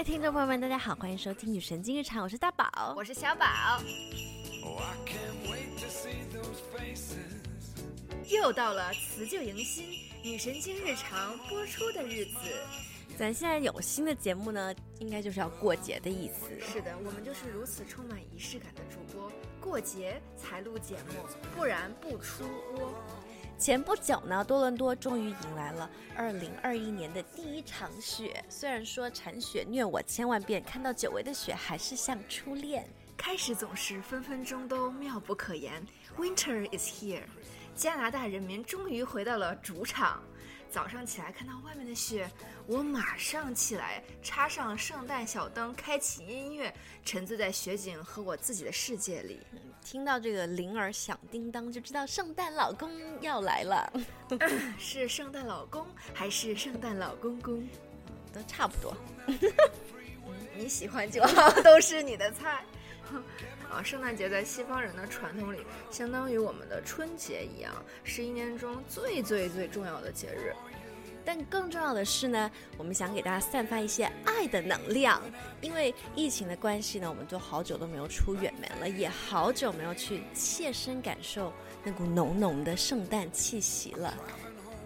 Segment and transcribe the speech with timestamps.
[0.00, 3.44] 位听众朋友们，大家好，欢迎收听《女神经日常》，我是大宝，我是小宝。
[8.30, 9.84] 又到了辞旧迎新、
[10.22, 12.38] 女神经日常播出的日子。
[13.18, 16.48] 咱现在有新的节目呢，应该就是要过节的意思。
[16.58, 19.30] 是的，我们就是如此充满仪式感的主播，
[19.60, 22.94] 过节才录节目，不然不出窝。
[23.60, 28.42] 前不久呢，多伦多终于迎来了二零二一年的第一场雪。
[28.48, 32.88] 虽然说铲雪虐我千万遍，看到久违的雪还是像初恋。
[33.18, 35.86] 开始总是分分钟都妙不可言。
[36.16, 37.20] Winter is here，
[37.76, 40.22] 加拿大人民终于回到了主场。
[40.70, 42.30] 早上起来看到外面的雪，
[42.66, 46.72] 我马上起来插上圣诞小灯，开启音乐，
[47.04, 49.40] 沉醉在雪景和我自己的世界里。
[49.82, 52.88] 听到这个铃儿响叮当，就知道圣诞老公
[53.20, 53.92] 要来了。
[54.78, 57.66] 是圣诞老公还是圣诞老公公？
[58.32, 58.96] 都差不多。
[60.56, 62.64] 你喜欢就好，都是你的菜。
[63.70, 70.52] 啊，圣诞节在西方人的传统里，相当于我们的春节一样，是一年中最最最重要的节日。
[71.24, 75.20] 但更重要的是呢，我们想给大家散发一些爱的能量。
[75.60, 81.52] 因为疫情的关系呢，我们都好久都没有出远门了，也好久没有去切身感受
[81.84, 84.16] 那股浓浓的圣诞气息了。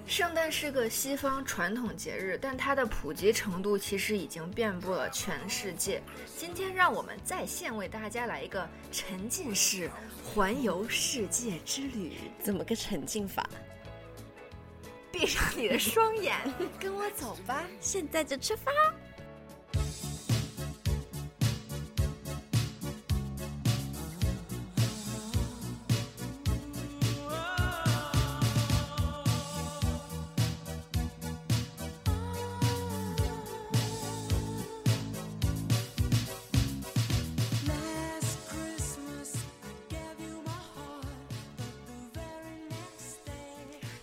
[0.07, 6.03] 圣诞是个西方传统节日，但它的普及程度其实已经遍布了全世界。
[6.37, 9.91] 今天让我们在线为大家来一个沉浸式
[10.23, 12.13] 环游世界之旅。
[12.39, 13.49] 怎么个沉浸法？
[15.11, 16.37] 闭上你的双眼，
[16.79, 18.71] 跟我走吧，现在就出发。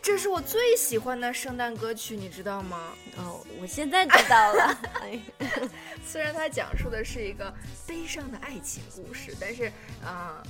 [0.02, 2.94] 这是我最喜欢的圣诞歌曲，你知道吗？
[3.18, 4.78] 哦，我现在知道了。
[6.06, 7.54] 虽然它讲述的是一个
[7.86, 9.72] 悲伤的爱情故事，但是，
[10.04, 10.44] 啊。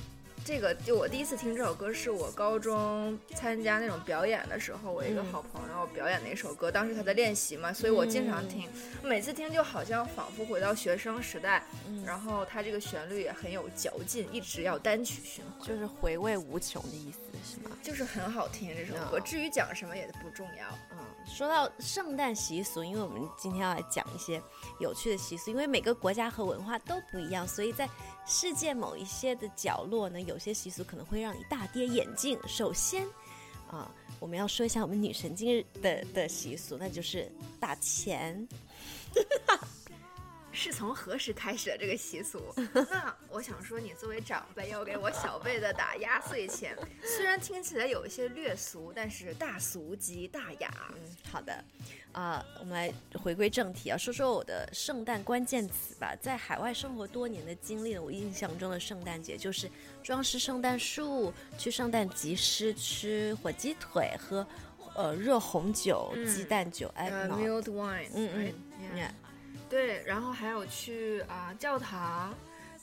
[0.44, 8.68] 这个就我第一次听这首歌，是我高中参加那种表演的时候，我一个好朋友表演那首歌，当时他在练习嘛，所以我经常听，
[9.04, 11.62] 每次听就好像仿佛回到学生时代，
[12.04, 17.76] 然后它这个旋律也很有嚼劲，一直要单曲循环，就是回味无穷的意思，是吗？
[17.82, 20.66] 就是很好听这首歌，至于讲什么也不重要。
[20.92, 24.40] 嗯，说到圣诞习俗，因为我们今天要来讲一些
[24.78, 27.88] 有趣的习俗，因为每个国家和文化都不一样，所以在。
[28.24, 32.38] 世界某一些的角落呢，有些习俗可能会让你大跌眼镜。
[32.46, 33.04] 首先，
[33.68, 37.28] 啊，我们要说一下我们女神经日的的习俗，那就是
[37.58, 38.46] 打钱。
[40.52, 42.40] 是从何时开始的这个习俗？
[42.90, 50.70] 那我想说，你作为长辈要给我小辈的打压岁钱，虽然听起来有一些略俗，但是大俗即大雅。
[50.90, 51.64] 嗯，好的，
[52.12, 52.92] 啊，我们来
[53.22, 56.14] 回归正题啊，说说我的圣诞关键词吧。
[56.20, 59.70] 在海外生活多年的经历呢，我印象中的圣诞节就是
[60.02, 64.46] 装饰圣诞树，去圣诞集市吃火鸡腿，喝
[64.94, 68.52] 呃热红酒、鸡蛋酒，哎，milled wine，嗯
[68.92, 69.14] 嗯，
[69.72, 72.34] 对，然后还有去啊教堂，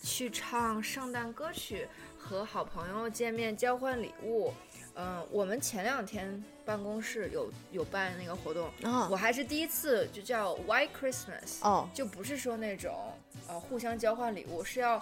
[0.01, 4.51] 去唱圣诞歌曲，和好朋友见面交换礼物。
[4.95, 8.71] 嗯，我们前两天办公室有有办那个活动，
[9.07, 13.13] 我还是第一次，就叫 White Christmas，哦，就不是说那种
[13.47, 14.99] 呃互相交换礼物，是要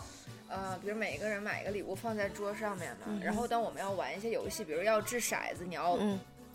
[0.50, 5.98] 呃比如每一个人买一个礼物放在桌上面嘛，然后当我们要玩一些游戏，比如要掷骰子，你要。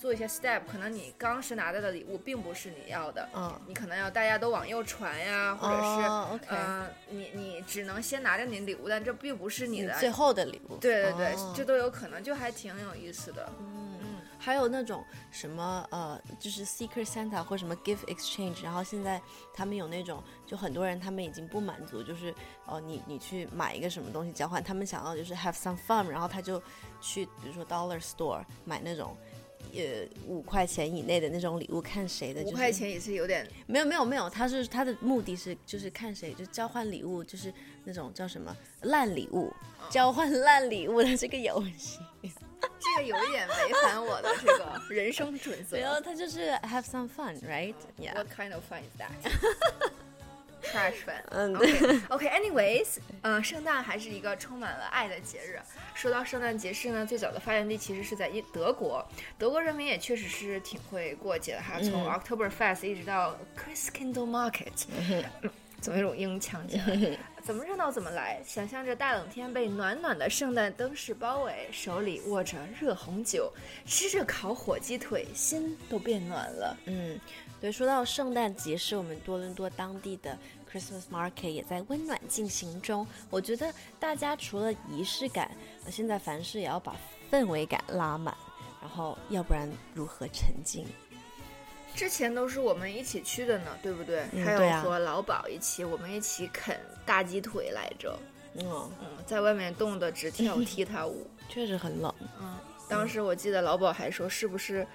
[0.02, 19.22] 做一些 step，可能你当时拿到的礼物并不是你要的，嗯，你可能要大家都往右传呀，或者是，嗯，你你只能先拿着你礼物，但这并不是你的最后的礼物，对对对，这都有可能，就还挺有意思的，嗯嗯，还有那种什么呃，就是 secret Santa 或什么 gift exchange，然后现在
[19.54, 22.34] 他们有那种，就很多人他们已经不满足，就是
[22.66, 26.60] 哦，你你去买一个什么东西交换，他们想要就是 have some fun，然后他就
[27.00, 29.16] 去比如说 dollar store 买那种。
[29.74, 32.42] 呃，五块钱以内的那种礼物，看谁的。
[32.42, 33.46] 五块钱也是有点。
[33.66, 37.52] 没有没有没有，他是他的目的是就是看谁，就交换礼物，就是
[37.84, 39.52] 那种叫什么烂礼物，
[39.90, 41.98] 交换烂礼物的这个游戏。
[42.78, 45.76] 这个有一点违反我的这个 人生准则。
[45.76, 48.14] 没有，他就是 have some fun，right？Yeah。
[48.14, 49.00] What kind of fun is
[50.62, 55.58] that？Trash 粉，嗯对，OK，Anyways，嗯，圣诞还是一个充满了爱的节日。
[55.94, 59.06] 说到圣诞节日呢，最早的发源地其实是在英德国，
[59.38, 61.80] 德国人民也确实是挺会过节的哈。
[61.80, 65.22] 从 October Fest 一直到 Christkindl Market，
[65.82, 67.18] 总有一种英腔起来。
[67.42, 73.52] 怎么热闹怎么来，想象着大冷天被暖暖的圣诞灯饰包围，手里握着热红酒，
[73.84, 76.78] 吃着烤火鸡腿，心都变暖了。
[76.84, 77.18] 嗯，
[77.60, 80.38] 对，说到圣诞节，是我们多伦多当地的
[80.70, 83.04] Christmas Market 也在温暖进行中。
[83.28, 85.50] 我觉得大家除了仪式感，
[85.90, 86.94] 现在凡事也要把
[87.28, 88.32] 氛围感拉满，
[88.80, 90.86] 然后要不然如何沉浸？
[91.94, 94.24] 之前都是我们一起去的呢，对不对？
[94.44, 98.18] 还有和老鸨一起，我们一起啃大鸡腿来着。
[98.54, 102.12] 嗯嗯，在外面冻得直跳踢踏舞， 确实很冷。
[102.40, 102.56] 嗯，
[102.88, 104.86] 当时我记得老鸨还说，是不是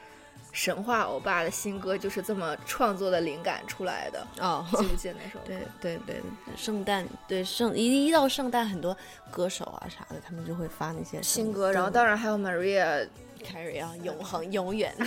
[0.52, 4.28] 神话欧巴的新歌就是这么创作的灵感出来的？
[4.40, 5.40] 哦，记不记得那首？
[5.46, 6.22] 对对对，
[6.56, 8.96] 圣诞对圣一一到圣诞，很多
[9.32, 13.08] 歌手啊啥的，他们就会发那些新歌，然后当然还有 Maria
[13.44, 14.94] Carey 啊，永恒永远。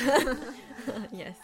[1.12, 1.34] Yes。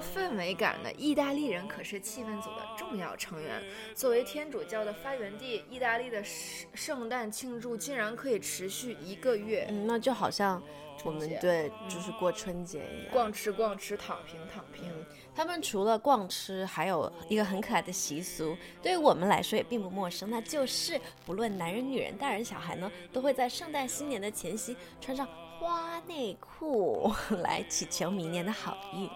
[0.00, 3.62] 氛围感呢，意大利人可是气氛组的重要成员。
[3.94, 9.66] 作为天主教的发源地，意大利的圣圣诞庆祝竟然可以持续一个月。
[9.68, 10.62] 嗯，那就好像
[11.04, 14.90] 我们对就是过春节一样，逛吃逛吃，躺平躺平。
[15.34, 25.26] 他们除了逛吃，还有一个很可爱的习俗，对于我们来说也并不陌生，那就是不论男人、女人、大人、小孩呢，都会在圣诞新年的前夕穿上
[25.58, 27.10] 花内裤
[27.42, 29.08] 来祈求明年的好运。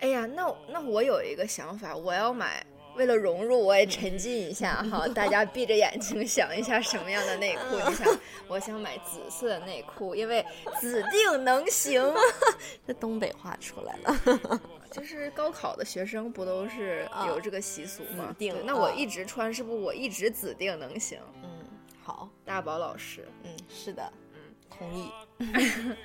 [0.00, 2.64] 哎呀，那那我有一个想法，我要买，
[2.96, 5.08] 为了融入，我也沉浸一下哈。
[5.08, 7.76] 大家闭着眼睛想一下什么样的内裤？
[7.88, 10.44] 你想，我想买紫色的内裤，因为
[10.80, 12.02] 指定能行。
[12.86, 14.60] 这东北话出来了，
[14.92, 18.26] 就是高考的学生不都是有这个习俗吗？
[18.28, 21.18] 紫定，那我一直穿，是不是我一直指定能行？
[21.42, 21.48] 嗯，
[22.02, 25.10] 好，大宝老师，嗯，是的，嗯，同意。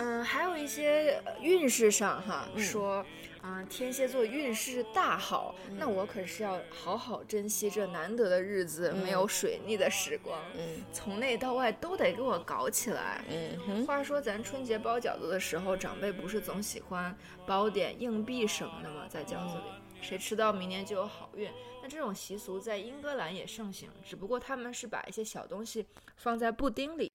[0.00, 3.04] 嗯，还有一些运势上哈，说，
[3.42, 13.22] 嗯，天蝎座运势大好，那我可是要好好珍惜这难得的日子，没有水逆的时光，嗯，从内到外都得给我搞起来。
[13.28, 17.14] 嗯，话说咱春节包饺子的时候，长辈不是总喜欢
[17.46, 19.04] 包点硬币什么的吗？
[19.06, 19.64] 在饺子里，
[20.00, 21.50] 谁吃到明年就有好运。
[21.82, 25.86] 那这种习俗在英格兰也盛行，只不过他们是把一些小东西
[26.16, 27.09] 放在布丁里。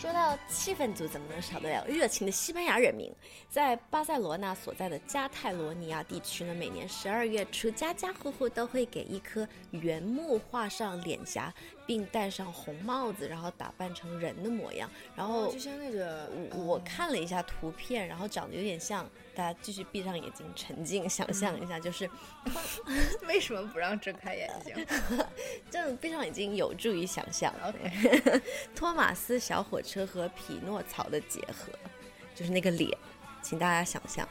[0.00, 3.12] 说到气氛组，怎么能少得了热情的西班牙人民？
[3.50, 11.52] 在巴塞罗那所在的加泰罗尼亚地区呢，每年十二月初，家家户户都会给一棵原木画上脸颊，
[11.88, 14.88] 并戴上红帽子，然后打扮成人的模样。
[15.16, 19.04] 然后就像那个，我我看了一下图片，然后长得有点像。
[19.34, 22.10] 大家继续闭上眼睛，沉浸，想象一下，就是
[23.28, 24.84] 为什么不让睁开眼睛？
[25.70, 27.54] 这样闭上眼睛有助于想象。
[27.64, 28.42] OK，
[28.74, 31.72] 托马斯小火车和匹诺曹的结合，
[32.34, 32.90] 就是那个脸，
[33.40, 34.28] 请大家想象。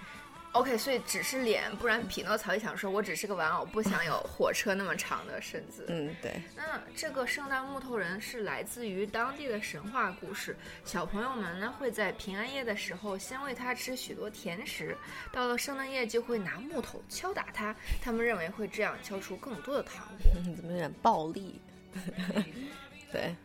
[0.57, 5.85] OK，所以只是脸，不然匹诺曹也想说，我只是个玩偶，不想有火车那么长的身子。
[5.87, 6.41] 嗯，对。
[6.55, 10.57] 那这个圣诞木头人是来自于当地的神话故事。
[10.83, 14.97] 小朋友们呢会在平安夜的时候先喂他吃许多甜食，
[15.31, 20.41] 到了圣诞夜就会拿木头敲打他，他们认为会这样敲出更多的糖果。
[20.57, 21.61] 怎么有点暴力？
[23.13, 23.35] 对，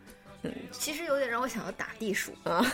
[0.41, 2.65] 嗯，其实有点让我想到打地鼠啊。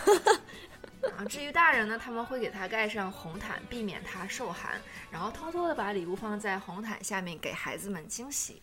[1.16, 4.80] 啊，至于大人呢，他们会给他盖上红毯，避免他受寒，
[5.10, 8.60] 然后偷偷的把礼物放在红毯下面，给孩子们惊喜。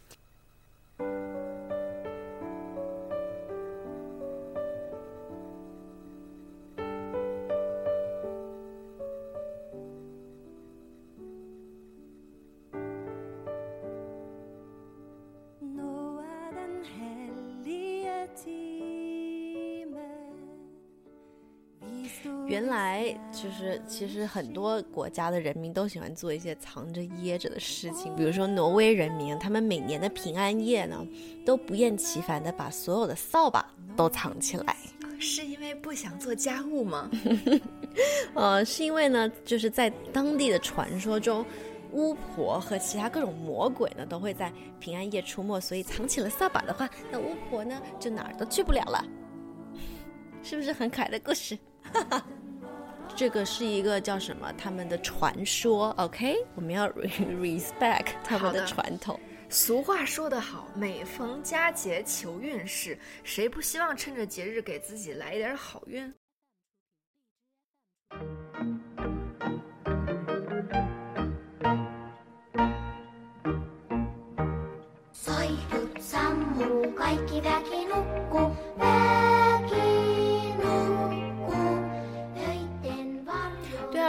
[22.47, 31.05] 原来就是其实很多国家的人民都喜欢做一些藏着掖着的事情，比如说挪威人民，他们每年的平安夜呢，
[31.45, 34.75] 都不厌其烦的把所有的扫把都藏起来。
[35.19, 37.09] 是因为不想做家务吗？
[38.33, 41.45] 呃，是因为呢，就是在当地的传说中，
[41.91, 49.03] 巫婆和其他各种魔鬼呢都会在平安夜出没，所以藏起了扫把的话，那巫婆呢就哪儿都去不了了。
[50.43, 51.57] 是不是很可爱的故事？
[53.17, 54.53] 这个是一个叫什么？
[54.53, 56.35] 他们的传说，OK？
[56.53, 56.87] 我们要
[57.41, 59.19] respect 他们的传统。
[59.49, 66.13] 俗话说得好，每逢佳节求运势，谁不希望趁着节日给自己来一点好运？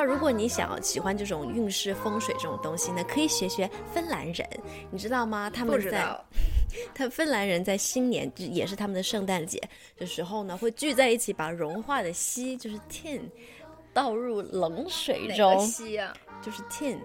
[0.02, 4.48] 如果你想要喜欢这种运势风水这种东西呢，可以学学芬兰人，
[4.90, 5.50] 你知道吗？
[5.50, 6.04] 他们在，
[6.94, 9.60] 他芬兰人在新年也是他们的圣诞节
[9.96, 13.20] 的时候呢，会聚在一起，把融化的锡就是 tin
[13.92, 15.58] 倒入冷水中。
[15.66, 16.12] 锡呀？
[16.42, 16.98] 就是 tin。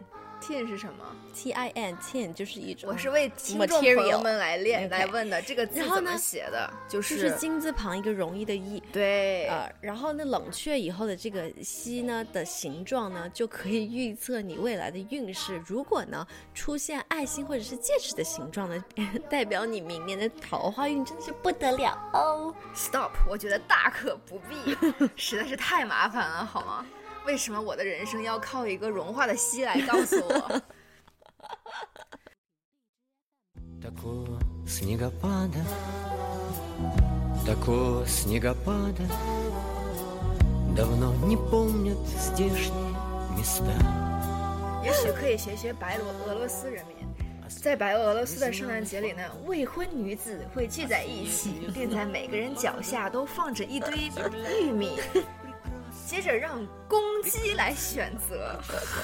[0.43, 2.89] Tin 是什么？T I N tin 就是一种。
[2.89, 6.69] 我是为听众朋友们来练来问的，这个字怎么写的？
[6.89, 8.81] 就是金字旁一个容易的易。
[8.91, 9.47] 对。
[9.47, 15.61] 呃，然后那，冷却以后的这个锡呢的形状呢，就可以预测你未来的运势。
[15.65, 18.83] 如果呢出现爱心或者是戒指的形状呢，
[19.29, 22.53] 代表你明年的桃花运真的是不得了哦。
[22.75, 24.75] Stop，我觉得大可不必，
[25.15, 26.85] 实在是太麻烦了，好吗？
[27.25, 30.61] 为什么我的人生要靠一个融化的锡来告诉我？
[44.83, 46.95] 也许可以学学白罗俄罗斯人民，
[47.49, 54.09] 在白俄罗斯的圣诞节里呢，未婚女子会聚在一起，并在每个人脚下都放着一堆
[54.61, 54.99] 玉米。
[56.05, 58.59] 接着让公鸡来选择，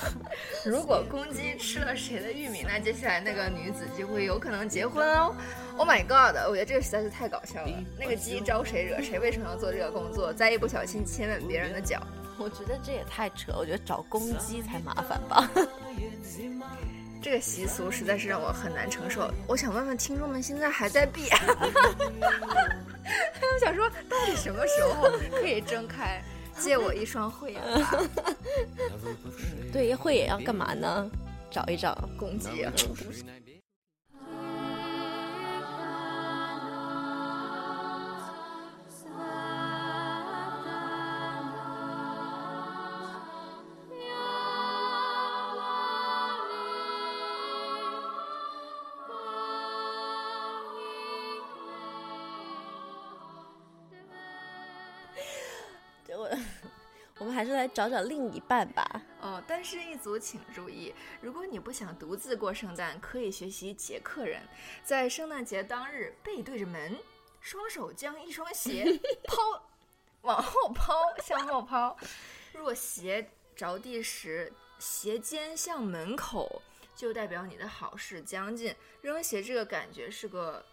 [0.66, 5.36] 如果公鸡吃了谁的玉米，那接下来那个女子就会有可能结婚哦。
[5.78, 6.36] Oh my god！
[6.48, 7.72] 我觉得这个实在是太搞笑了。
[7.98, 9.18] 那个鸡招谁惹谁？
[9.20, 10.32] 为什么要做这个工作？
[10.34, 12.06] 再一不小心亲吻别人的脚，
[12.38, 13.54] 我觉得这也太扯。
[13.58, 15.50] 我觉得找公鸡才麻烦吧。
[17.22, 19.30] 这个习俗实在是让我很难承受。
[19.48, 21.30] 我想问问听众们，现在还在闭？
[23.42, 26.22] 我想说，到底什么时候可以睁开？
[26.60, 27.62] 借我一双慧眼。
[29.72, 31.10] 对，慧眼要干嘛呢？
[31.50, 32.50] 找一找公鸡。
[57.40, 59.02] 还是来找找另一半吧。
[59.22, 64.42] 哦，单身一族请注意，如果你不想独自过圣诞，可以学习捷克人，
[64.84, 67.00] 在圣诞节当日背对着门，
[67.40, 69.38] 双手将一双鞋 抛
[70.24, 70.94] 往后抛，
[71.24, 71.96] 向后抛。
[72.52, 76.62] 若鞋着地时，鞋尖向门口，
[76.94, 78.76] 就代表你的好事将近。
[79.00, 80.66] 扔鞋这个感觉是个。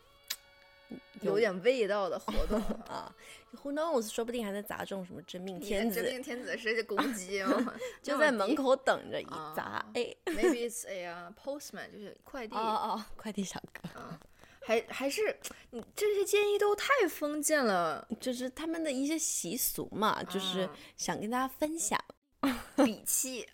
[1.23, 3.15] 有点味道的活动 啊
[3.63, 4.09] ，Who knows？
[4.09, 6.03] 说不定还在砸中什么真命天子。
[6.03, 7.75] 真命天子是公鸡吗？
[8.03, 9.85] 就在门口等着一砸。
[9.95, 12.55] 哎，Maybe it's a postman，就是快递。
[12.57, 13.89] 哦哦，快递小哥。
[13.97, 14.19] 嗯，
[14.61, 15.39] 还还是
[15.71, 21.99] 你这些建议都太封建了，就是他们的一些习俗嘛，就是想跟大家分享。
[22.77, 23.49] 鄙弃。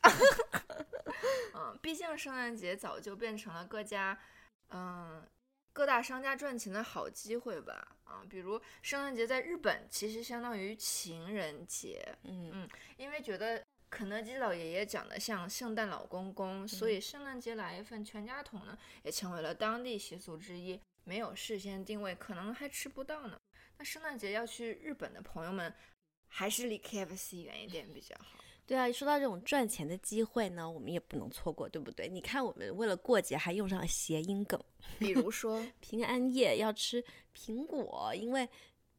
[1.54, 4.19] 嗯，毕竟圣诞节早就变成了各家，
[4.71, 5.23] 嗯。
[5.73, 20.81] 各大商家赚钱的好机会吧，啊，比如圣诞节在日本其实相当于情人节，嗯嗯，因为觉得肯德基老爷爷长得像圣诞老公公，所以圣诞节来一份全家桶呢，也成为了当地习俗之一。
[21.05, 23.37] 没有事先定位，可能还吃不到呢。
[23.76, 25.75] 那圣诞节要去日本的朋友们，
[26.29, 28.38] 还是离 KFC 远一点比较好。
[28.64, 32.09] 对啊，说到这种赚钱的机会呢，我们也不能错过，对不对？
[32.09, 34.59] 你看，我们为了过节还用上了谐音梗，
[34.99, 37.04] 比如说 平安夜要吃
[37.37, 38.49] 苹果，因为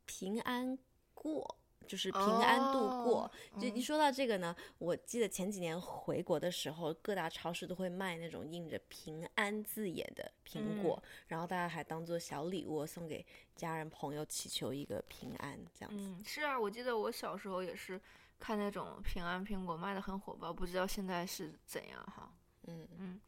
[0.06, 0.78] 平安
[1.14, 3.32] 过就是平安度过。
[3.60, 16.14] 就一说到这个呢，我记得前几年回国的时候，各大超市都会卖那种印着平安字眼的苹果，然后大家还当做小礼物送给家人朋友，祈求一个平安这样子。
[16.26, 18.00] 是啊，我记得我小时候也是。
[18.44, 22.30] 看那种平安苹果卖的很火爆，不知道现在是怎样哈。
[22.68, 23.22] 嗯嗯，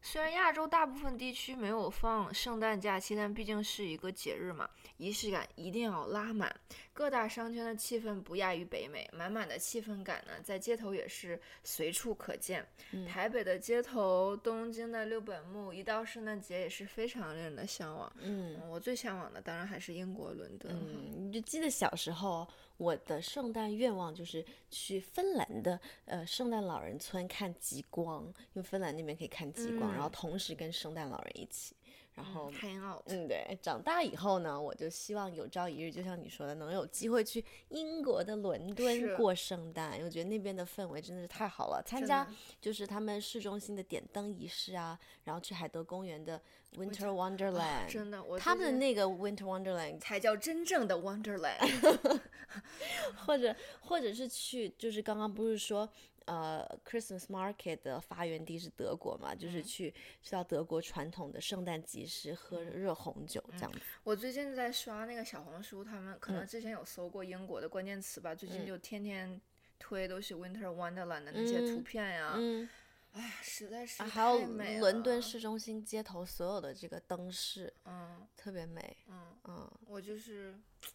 [0.00, 6.50] 虽然亚洲大部分地区没有放圣诞假期，但毕竟是一个节日嘛，仪式感一定要拉满。
[6.94, 12.66] 各大商圈的气氛不亚于北美，满满的气氛感呢，在街头也是随处可见。
[12.92, 18.12] 嗯台北的街头，东京的六本木，一到圣诞节也是非常令人的向往。
[18.18, 20.70] 嗯嗯，我最向往的当然还是英国伦敦。
[20.70, 22.46] 嗯，你就记得小时候，
[22.76, 31.74] 我的圣诞愿望就是去芬兰的呃圣诞老人村看极光，因为芬兰那边可以看极光，然后嗯同时跟圣诞老人一起。
[32.14, 41.82] 然后，hang out，嗯，对，长大以后呢，我就希望有朝一日，就像你说的，能有机会去英国的伦敦过圣诞，因为我觉得那边的氛围真的是太好了。
[41.84, 42.26] 参加
[42.60, 46.40] 就是他们市中心的点灯仪式啊，然后去海德公园的
[46.76, 52.20] Winter 啊 Wonderland，、真的，我他们的那个 Winter Wonderland 才叫真正的 Wonderland。
[53.24, 55.88] 或者或者是去，就是刚刚不是说，
[56.26, 59.62] 呃，Christmas Market 的发源地是德国嘛，就是嗯。
[59.62, 63.80] 去去到德国传统的圣诞集市喝热红酒这样子。
[64.04, 69.40] 我最近在刷那个小红书，他们嗯可能之前有搜过英国的关键词吧，最近就天天
[69.78, 72.68] 推都是 Winter Wonderland 的那些图嗯片呀，嗯，
[73.12, 74.46] 哎，实在是啊还有
[74.80, 79.70] 伦敦市中心街头所有的这个灯饰嗯特别美，嗯，嗯。
[79.86, 80.54] 我就是。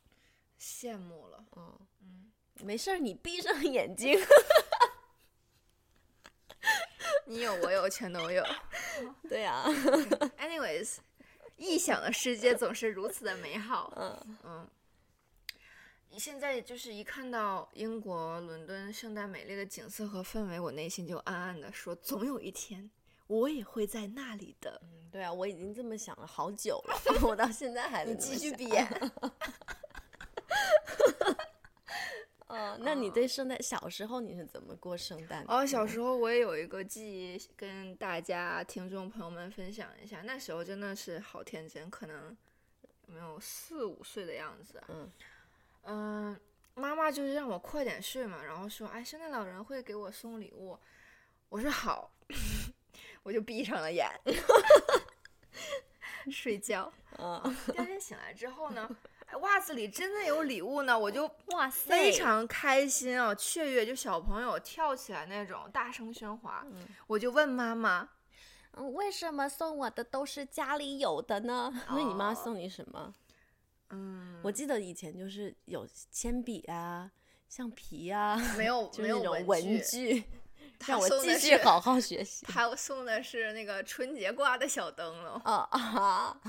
[0.59, 1.45] 羡慕了。
[1.55, 2.31] 嗯嗯，
[2.65, 4.17] 没事儿，你闭上眼睛。
[7.27, 8.43] 你有我有，全都有。
[9.27, 9.65] 对呀、
[10.39, 10.95] Anyways，
[11.59, 13.93] 臆想的世界总是如此的美好。
[13.97, 14.67] 嗯嗯，
[16.17, 22.89] 现在就是一看到英国伦敦圣诞美丽的景色和氛围，我内心就暗暗的说，总有一天
[23.27, 24.79] 我也会在那里的。
[24.83, 28.87] 嗯，对啊，我已经这么想了好久了， 我到现在还在你继续编。
[32.47, 35.53] 嗯，那你对圣诞小时候你是怎么过圣诞的？
[35.53, 42.35] 哦，小时候我也有一个记忆跟大家听众朋友们分享一下，那时候真的是好天真，可能
[43.07, 44.81] 有没有四五岁的样子。
[44.87, 45.11] 嗯
[45.83, 46.39] 嗯，
[46.75, 50.77] 妈妈就是让我快点睡嘛，然后说，哎，圣诞老人会给我送礼物。
[51.49, 52.11] 我说好，
[53.23, 54.05] 我就闭上了眼，
[56.29, 56.91] 睡觉。
[57.17, 66.63] 嗯，第二天醒来之后呢，哎，袜子里真的有礼物呢，我就哇塞，非常开心啊，雀跃，就小朋友跳起来那种大声喧哗。
[66.65, 68.07] 嗯我就问妈妈，
[68.73, 71.71] 嗯，为什么送我的都是家里有的呢？
[71.89, 73.13] 那你妈哦送你什么？
[73.89, 77.09] 嗯，我记得以前就是有铅笔啊、
[77.47, 80.23] 橡皮啊， 没有就没有是那种文具，
[80.85, 82.45] 让我继续好好学习。
[82.45, 86.41] 他送的是那个春节挂的小灯笼，啊啊！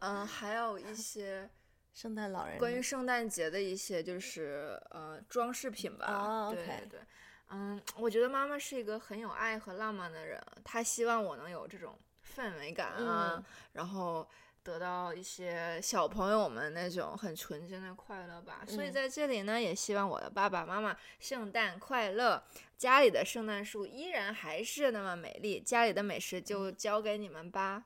[0.00, 1.48] 嗯，还有一些
[1.96, 6.06] 圣诞老人关于圣诞节的一些就是呃装饰品吧。
[6.06, 7.00] 哦对对对，
[7.48, 11.98] 嗯，我觉得妈妈是一个很有爱和浪漫的人，她希望我能有这种
[12.36, 14.28] 氛围感啊，嗯然后。
[14.66, 22.42] 得到一些小朋友们那种很纯真的快乐吧，所以嗯在这里呢，也希望我的爸爸妈妈圣诞快乐，
[22.76, 27.84] 家里的圣诞树依然还是那么美丽，家里的美食就嗯交给你们吧。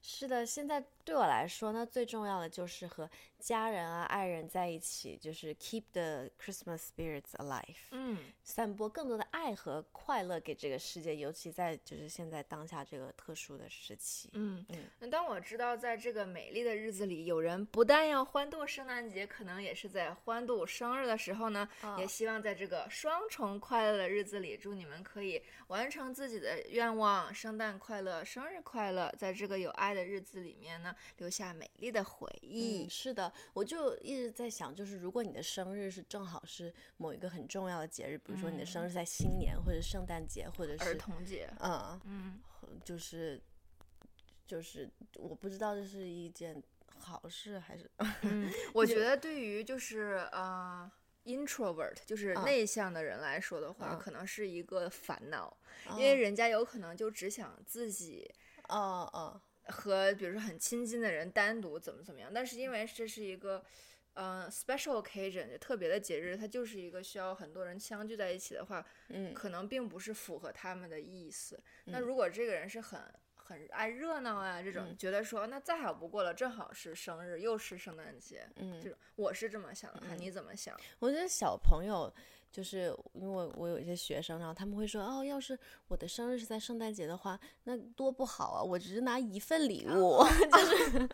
[0.00, 14.30] 是的，现在对我来说呢，最重要的就是和家人啊、爱人在一起，就是 keep the Christmas spirits alive，嗯，散播更多的爱和快乐给这个世界，尤其在就是现在当下这个特殊的时期。
[14.34, 21.68] 嗯嗯，那当我知道在这个美丽的日子里，有人不但要欢度圣诞节，可能也是在欢度生日的时候呢，
[21.98, 32.84] 也啊希望在这个双重快乐的日子里，祝你们可以完成自己的愿望，圣诞快乐，生日快乐，在这个有爱的日子里面呢，留下美丽的回忆。
[32.84, 42.40] 嗯，是的，我就一直在想，就是如果你的生日是正好是某一个很重要的节日，比如说你的生日在新年或者圣诞节，或者是儿是童节，嗯，嗯，
[42.84, 43.40] 就是
[44.46, 46.62] 就是我不知道这是一件
[46.98, 47.90] 好事还是
[48.22, 50.90] 嗯， 我觉得对于就是呃。
[51.26, 55.54] introvert 就是嗯内向的人来说的话，嗯可能是一个烦恼，
[55.90, 58.28] 因为人家有可能就只想自己
[58.68, 63.64] 嗯嗯和比如说很亲近的人单独怎么怎么样，但是因为这是一个，
[64.14, 69.32] 呃，special occasion 就特别的节日，它就是一个需要很多人相聚在一起的话，嗯。
[69.32, 71.62] 可能并不是符合他们的意思。
[71.84, 72.02] 那嗯。
[72.02, 73.00] 如果这个人是很
[73.34, 74.96] 很爱热闹啊，这种、嗯。
[74.96, 78.80] 觉得说那再好不过了，正好是生日又是圣诞节，嗯。
[78.80, 80.78] 这种我是这么想的，你怎么想？
[80.98, 82.12] 我觉得小朋友
[82.52, 85.58] 就是因为我有一些学生，然后他们会说，哦，要是
[85.88, 88.62] 我的生日是在圣诞节的话，那多不好啊！
[88.62, 91.08] 我只是拿一份礼物， 就是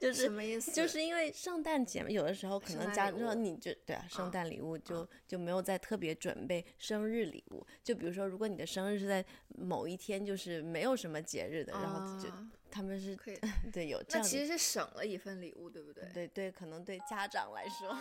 [0.00, 0.72] 就是什么意思？
[0.72, 7.64] 就是因为圣诞节嘛，有的时候可能家说你就对啊，圣诞礼物就就没有再特别准备生日礼物。
[7.84, 9.24] 就比如说，如果你的生日是在
[9.56, 12.28] 某一天，就是没有什么节日的，然后就
[12.70, 13.38] 他们是可以
[13.72, 16.08] 对有这样，那其实是省了一份礼物，对不对？
[16.12, 17.96] 对对，可能对家长来说。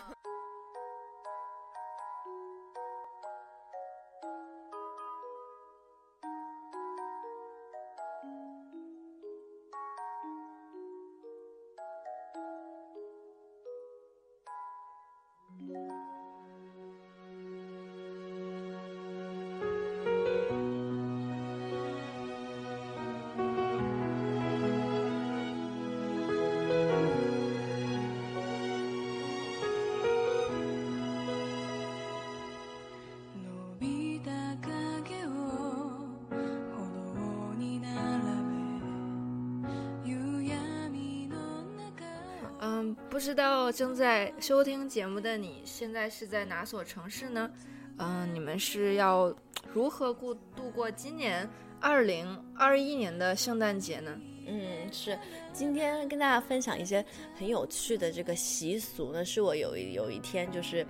[43.19, 47.51] 不知道正在收听节目的你现在是在哪所城市呢？
[47.97, 49.36] 嗯，你们是要
[49.73, 51.45] 如何过度过今年
[51.82, 54.17] 二零二一年的圣诞节呢？
[54.47, 54.62] 嗯，
[54.93, 55.19] 是
[55.51, 57.05] 今天跟大家分享一些
[57.38, 59.25] 很有趣的这个习俗呢。
[59.25, 60.88] 是我有一有一天就是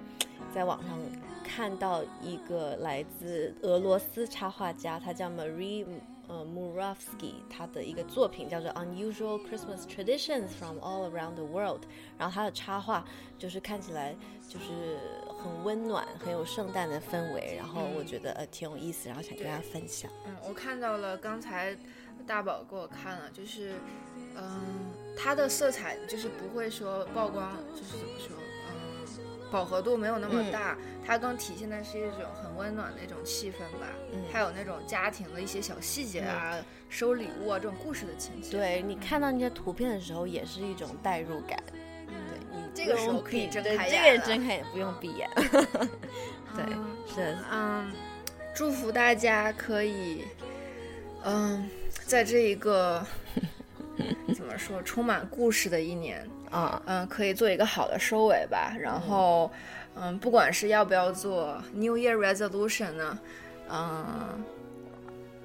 [0.54, 1.00] 在网上
[1.44, 5.84] 看到一个来自俄罗斯插画家，他叫 Marie。
[6.30, 11.82] 呃，Muravsky 他的一个作品叫做《Unusual Christmas Traditions from All Around the World》，
[12.20, 13.04] 然后他的插画
[13.39, 14.15] 就是看起来
[14.48, 15.00] 就是
[15.42, 20.10] 很温暖，很有圣诞的氛围，然后我觉得呃挺有意思，然后想跟大家分享。
[20.28, 21.76] 嗯，我看到了，刚才
[22.28, 23.74] 大宝给我看了，就是
[24.38, 28.38] 嗯，他的色彩就是不会说曝光，就是怎么说？
[29.52, 33.88] 饱和度没有那么大，它更体现的是一种很温暖的一种气氛吧。
[34.14, 36.56] 嗯，还有那种家庭的一些小细节啊，
[36.90, 38.52] 收礼物啊这种故事的情节。
[38.52, 41.62] 对你看到那些图片的时候，也是一种代入感。
[41.68, 41.78] 对
[42.52, 45.30] 你这个时候可以睁开眼，这个睁开眼不用闭眼。
[46.56, 46.66] 对，
[47.14, 47.92] 是嗯，
[48.54, 50.26] 祝福大家可以
[51.24, 51.70] 嗯，
[52.06, 53.06] 在这一个
[54.36, 56.28] 怎么说充满故事的一年。
[56.52, 58.76] 啊，嗯，可以做一个好的收尾吧。
[58.80, 59.52] 然后，
[59.96, 63.20] 嗯，不管是要不要做 New Year Resolution 呢，
[63.70, 64.44] 嗯，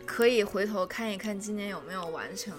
[0.06, 2.54] 可以回头看一看今年有没有完成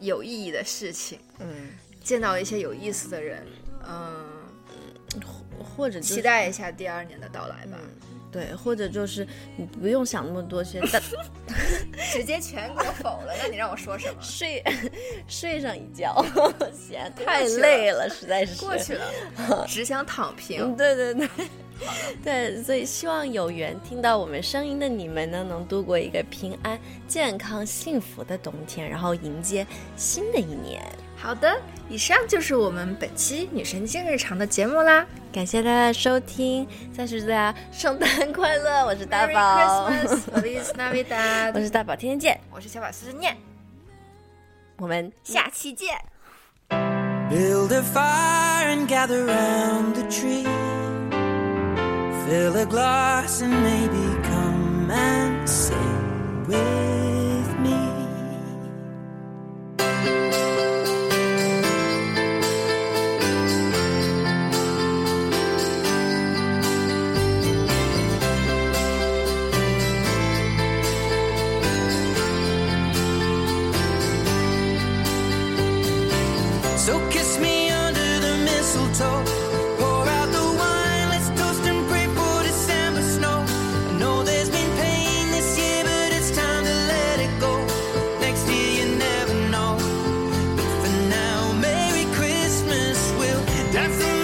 [0.00, 1.70] 有意义的事情，嗯，
[2.02, 3.46] 见到一些有意思的人，
[3.88, 4.24] 嗯，
[5.76, 7.78] 或者期待一下第二年的到来吧。
[8.32, 9.24] 对，或者就是
[9.56, 10.80] 你不用想那么多，先
[12.10, 13.34] 直接全给我否了。
[13.38, 14.14] 那你让我说什么？
[14.22, 14.64] 睡，
[15.28, 16.24] 睡上一觉，
[16.72, 20.74] 嫌太累了，实在是过去了，只想躺平。
[20.74, 21.28] 对对对，
[22.24, 30.82] 对，所以希望有缘听到我们声音的你们呢，能度过一个平安、健康、幸福的冬天，然后迎接新的一年。
[31.16, 31.60] 好的，
[31.92, 38.86] 以上就是我们本期女神经日常的节目啦，感谢大家的收听，再次祝大家圣诞快乐！
[38.86, 39.90] 我是大宝，
[40.32, 43.36] 我是大宝，天天见，我是小宝思思念，
[44.78, 45.98] 我们下期见。
[55.44, 56.91] So
[93.82, 94.21] That's